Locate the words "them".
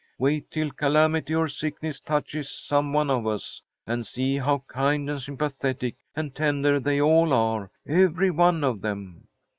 8.81-9.27